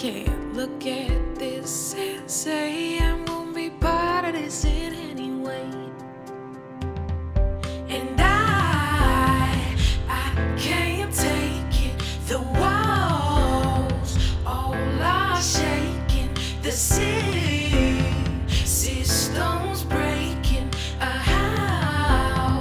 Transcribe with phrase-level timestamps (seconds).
[0.00, 5.07] can't look at this and say I'm gonna be part of this anymore.
[16.68, 16.74] the
[18.62, 20.68] see stones breaking.
[21.00, 22.60] Uh, how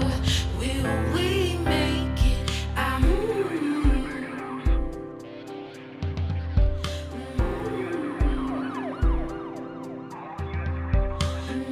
[0.58, 2.50] will we make it?
[2.78, 3.04] Um,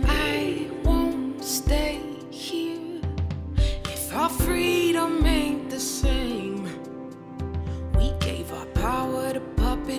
[0.06, 3.00] I won't stay here
[3.86, 4.45] if I.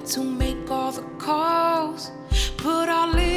[0.06, 2.12] to make all the calls,
[2.56, 3.35] put our in.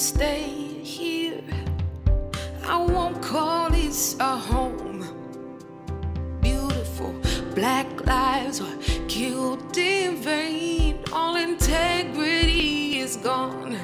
[0.00, 0.48] Stay
[0.82, 1.42] here.
[2.64, 5.04] I won't call this a home.
[6.40, 7.14] Beautiful
[7.54, 11.04] black lives were killed in vain.
[11.12, 13.76] All integrity is gone.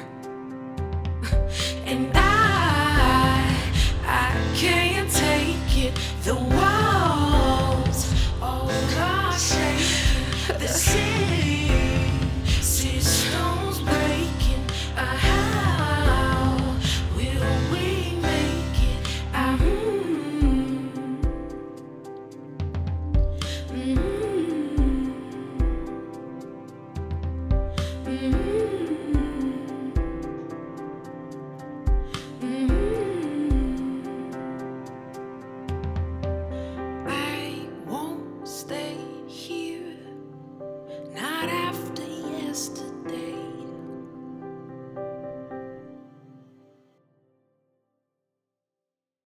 [1.85, 3.55] And I,
[4.03, 5.93] I can't take it.
[6.23, 6.33] The
[39.27, 39.97] here,
[41.13, 42.86] not after yesterday.